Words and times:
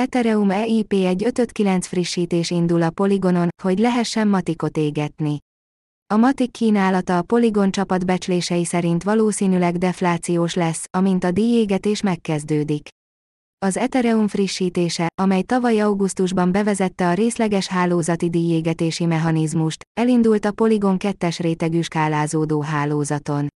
Ethereum 0.00 0.50
EIP 0.50 0.92
1.5.9 0.92 1.78
frissítés 1.80 2.50
indul 2.50 2.82
a 2.82 2.90
Polygonon, 2.90 3.48
hogy 3.62 3.78
lehessen 3.78 4.28
matikot 4.28 4.76
égetni. 4.76 5.38
A 6.14 6.16
matik 6.16 6.50
kínálata 6.50 7.18
a 7.18 7.22
Polygon 7.22 7.70
csapat 7.70 8.06
becslései 8.06 8.64
szerint 8.64 9.02
valószínűleg 9.02 9.78
deflációs 9.78 10.54
lesz, 10.54 10.84
amint 10.90 11.24
a 11.24 11.30
díjégetés 11.30 12.02
megkezdődik. 12.02 12.88
Az 13.58 13.76
Ethereum 13.76 14.28
frissítése, 14.28 15.06
amely 15.22 15.42
tavaly 15.42 15.80
augusztusban 15.80 16.52
bevezette 16.52 17.08
a 17.08 17.12
részleges 17.12 17.66
hálózati 17.66 18.30
díjégetési 18.30 19.04
mechanizmust, 19.04 19.82
elindult 20.00 20.44
a 20.44 20.52
Polygon 20.52 20.96
2-es 20.98 21.36
rétegű 21.40 21.80
skálázódó 21.80 22.62
hálózaton. 22.62 23.53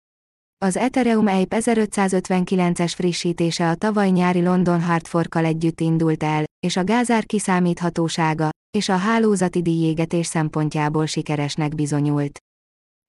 Az 0.64 0.76
Ethereum 0.76 1.28
EIP 1.28 1.54
1559-es 1.56 2.92
frissítése 2.94 3.68
a 3.68 3.74
tavaly 3.74 4.08
nyári 4.08 4.42
London 4.42 4.82
Hardforkkal 4.82 5.44
együtt 5.44 5.80
indult 5.80 6.22
el, 6.22 6.44
és 6.66 6.76
a 6.76 6.84
gázár 6.84 7.26
kiszámíthatósága, 7.26 8.50
és 8.70 8.88
a 8.88 8.96
hálózati 8.96 9.62
díjégetés 9.62 10.26
szempontjából 10.26 11.06
sikeresnek 11.06 11.74
bizonyult. 11.74 12.38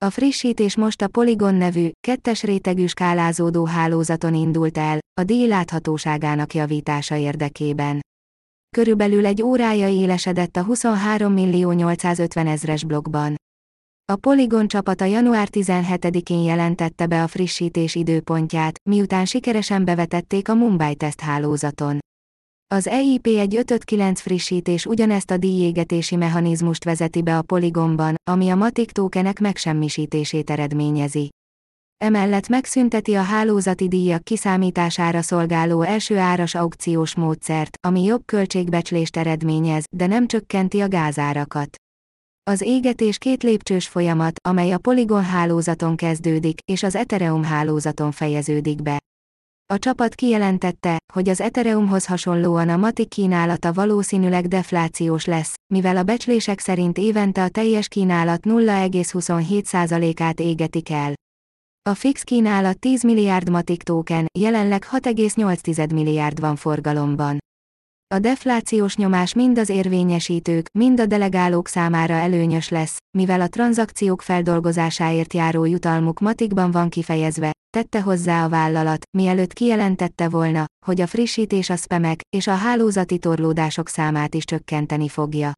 A 0.06 0.10
frissítés 0.10 0.76
most 0.76 1.02
a 1.02 1.08
Polygon 1.08 1.56
nevű, 1.56 1.90
kettes 2.08 2.44
rétegű 2.44 2.86
skálázódó 2.86 3.66
hálózaton 3.66 4.34
indult 4.34 4.78
el, 4.78 5.00
a 5.22 5.24
díj 5.24 5.48
láthatóságának 5.48 6.54
javítása 6.54 7.16
érdekében. 7.16 8.00
Körülbelül 8.76 9.26
egy 9.26 9.42
órája 9.42 9.88
élesedett 9.88 10.58
a 10.58 10.64
23 10.64 11.34
millió 11.34 11.72
850 11.72 12.48
ezres 12.48 12.84
blokkban. 12.84 13.36
A 14.12 14.16
Polygon 14.16 14.68
csapata 14.68 15.06
január 15.06 15.48
17-én 15.52 16.44
jelentette 16.44 17.06
be 17.06 17.24
a 17.24 17.28
frissítés 17.28 17.96
időpontját, 17.96 18.80
miután 18.90 19.26
sikeresen 19.26 19.86
bevetették 19.86 20.50
a 20.50 20.56
Mumbai 20.56 20.96
teszt 20.96 21.20
hálózaton. 21.20 22.00
Az 22.74 22.88
EIP 22.88 23.28
egy 23.28 23.56
559 23.56 24.22
frissítés 24.22 24.86
ugyanezt 24.86 25.32
a 25.32 25.38
díjégetési 25.38 26.16
mechanizmust 26.16 26.84
vezeti 26.84 27.22
be 27.22 27.38
a 27.38 27.42
Polygonban, 27.42 28.16
ami 28.30 28.50
a 28.50 28.56
Matic 28.56 28.92
tokenek 28.92 29.40
megsemmisítését 29.40 30.50
eredményezi. 30.50 31.30
Emellett 31.98 32.48
megszünteti 32.48 33.14
a 33.14 33.22
hálózati 33.22 33.88
díjak 33.88 34.24
kiszámítására 34.24 35.22
szolgáló 35.22 35.82
első 35.82 36.18
áras 36.18 36.56
aukciós 36.56 37.16
módszert, 37.16 37.78
ami 37.88 38.04
jobb 38.04 38.22
költségbecslést 38.26 39.18
eredményez, 39.18 39.84
de 39.96 40.08
nem 40.08 40.28
csökkenti 40.28 40.80
a 40.80 40.88
gázárakat. 40.88 41.78
Az 42.48 42.62
égetés 42.62 43.18
két 43.18 43.44
lépcsős 43.44 43.88
folyamat, 43.88 44.40
amely 44.48 44.72
a 44.72 44.78
Polygon 44.78 45.24
hálózaton 45.24 45.96
kezdődik, 45.96 46.60
és 46.72 46.84
az 46.84 46.96
Ethereum 46.96 47.44
hálózaton 47.44 48.12
fejeződik 48.12 48.82
be. 48.82 49.00
A 49.74 49.80
csapat 49.80 50.16
kijelentette, 50.16 50.98
hogy 51.14 51.30
az 51.30 51.42
Ethereumhoz 51.42 52.06
hasonlóan 52.06 52.70
a 52.70 52.78
Matic 52.78 53.08
kínálata 53.08 53.74
valószínűleg 53.74 54.48
deflációs 54.48 55.26
lesz, 55.26 55.54
mivel 55.74 55.98
a 55.98 56.04
becslések 56.04 56.60
szerint 56.60 56.98
évente 56.98 57.44
a 57.44 57.50
teljes 57.50 57.88
kínálat 57.88 58.42
0,27%-át 58.44 60.40
égetik 60.40 60.90
el. 60.90 61.14
A 61.90 61.94
fix 61.94 62.22
kínálat 62.22 62.80
10 62.80 63.04
milliárd 63.04 63.50
Matic 63.50 63.84
token, 63.84 64.26
jelenleg 64.40 64.86
6,8 64.92 65.94
milliárd 65.94 66.40
van 66.40 66.56
forgalomban. 66.56 67.38
A 68.16 68.20
deflációs 68.20 68.96
nyomás 68.96 69.34
mind 69.34 69.58
az 69.58 69.70
érvényesítők, 69.70 70.70
mind 70.74 71.00
a 71.00 71.06
delegálók 71.06 71.68
számára 71.68 72.14
előnyös 72.14 72.70
lesz, 72.70 72.98
mivel 73.18 73.42
a 73.42 73.48
tranzakciók 73.48 74.22
feldolgozásáért 74.22 75.34
járó 75.34 75.66
jutalmuk 75.66 76.20
matikban 76.20 76.72
van 76.72 76.90
kifejezve, 76.90 77.52
tette 77.70 78.02
hozzá 78.02 78.46
a 78.46 78.50
vállalat, 78.50 79.04
mielőtt 79.18 79.54
kijelentette 79.54 80.30
volna, 80.30 80.66
hogy 80.86 81.02
a 81.02 81.08
frissítés 81.08 81.70
a 81.70 81.76
spamek 81.76 82.20
és 82.30 82.48
a 82.48 82.56
hálózati 82.56 83.18
torlódások 83.18 83.88
számát 83.88 84.36
is 84.36 84.44
csökkenteni 84.44 85.08
fogja. 85.08 85.54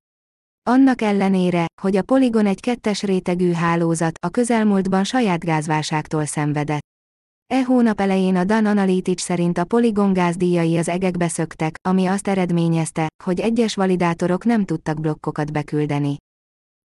Annak 0.69 1.01
ellenére, 1.01 1.65
hogy 1.81 1.95
a 1.95 2.01
Polygon 2.01 2.45
egy 2.45 2.59
kettes 2.59 3.01
rétegű 3.01 3.51
hálózat 3.51 4.17
a 4.21 4.29
közelmúltban 4.29 5.03
saját 5.03 5.45
gázválságtól 5.45 6.25
szenvedett. 6.25 6.88
E 7.53 7.63
hónap 7.63 7.99
elején 7.99 8.35
a 8.35 8.43
Dan 8.43 8.65
Analytics 8.65 9.21
szerint 9.21 9.57
a 9.57 9.63
Polygon 9.63 10.13
gázdíjai 10.13 10.77
az 10.77 10.89
egekbe 10.89 11.27
szöktek, 11.27 11.75
ami 11.81 12.05
azt 12.05 12.27
eredményezte, 12.27 13.07
hogy 13.23 13.39
egyes 13.39 13.75
validátorok 13.75 14.45
nem 14.45 14.65
tudtak 14.65 14.99
blokkokat 14.99 15.51
beküldeni. 15.51 16.17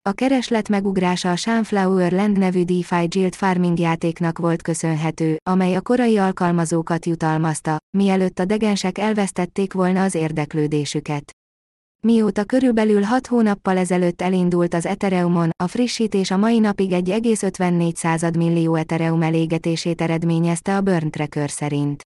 A 0.08 0.12
kereslet 0.12 0.68
megugrása 0.68 1.30
a 1.30 1.36
Sunflower 1.36 2.12
Land 2.12 2.38
nevű 2.38 2.62
DeFi 2.62 3.08
Yield 3.10 3.34
Farming 3.34 3.78
játéknak 3.78 4.38
volt 4.38 4.62
köszönhető, 4.62 5.36
amely 5.50 5.74
a 5.74 5.80
korai 5.80 6.16
alkalmazókat 6.16 7.06
jutalmazta, 7.06 7.78
mielőtt 7.96 8.38
a 8.38 8.44
degensek 8.44 8.98
elvesztették 8.98 9.72
volna 9.72 10.02
az 10.02 10.14
érdeklődésüket. 10.14 11.32
Mióta 12.04 12.44
körülbelül 12.44 13.02
6 13.02 13.26
hónappal 13.26 13.76
ezelőtt 13.76 14.22
elindult 14.22 14.74
az 14.74 14.86
Ethereumon, 14.86 15.50
a 15.56 15.66
frissítés 15.66 16.30
a 16.30 16.36
mai 16.36 16.58
napig 16.58 16.90
1,54 16.90 18.36
millió 18.36 18.74
Ethereum 18.74 19.22
elégetését 19.22 20.00
eredményezte 20.00 20.76
a 20.76 20.80
Burn 20.80 21.10
Tracker 21.10 21.50
szerint. 21.50 22.02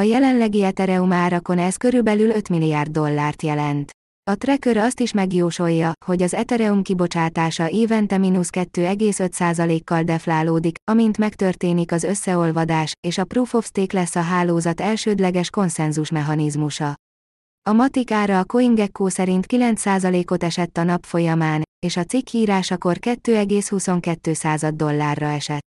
A 0.00 0.02
jelenlegi 0.02 0.62
Ethereum 0.62 1.12
árakon 1.12 1.58
ez 1.58 1.76
körülbelül 1.76 2.30
5 2.30 2.48
milliárd 2.48 2.90
dollárt 2.90 3.42
jelent. 3.42 3.90
A 4.30 4.34
tracker 4.34 4.76
azt 4.76 5.00
is 5.00 5.12
megjósolja, 5.12 5.92
hogy 6.06 6.22
az 6.22 6.34
Ethereum 6.34 6.82
kibocsátása 6.82 7.70
évente 7.70 8.18
mínusz 8.18 8.50
2,5%-kal 8.52 10.02
deflálódik, 10.02 10.76
amint 10.90 11.18
megtörténik 11.18 11.92
az 11.92 12.02
összeolvadás, 12.02 12.92
és 13.06 13.18
a 13.18 13.24
Proof 13.24 13.54
of 13.54 13.66
Stake 13.66 13.98
lesz 13.98 14.16
a 14.16 14.20
hálózat 14.20 14.80
elsődleges 14.80 15.50
konszenzus 15.50 16.10
mechanizmusa. 16.10 16.94
A 17.68 17.72
matik 17.72 18.10
ára 18.10 18.38
a 18.38 18.44
CoinGecko 18.44 19.08
szerint 19.08 19.46
9%-ot 19.48 20.44
esett 20.44 20.76
a 20.76 20.82
nap 20.82 21.04
folyamán, 21.04 21.62
és 21.86 21.96
a 21.96 22.04
cikk 22.04 22.32
írásakor 22.32 22.96
2,22 23.00 24.72
dollárra 24.74 25.26
esett. 25.26 25.65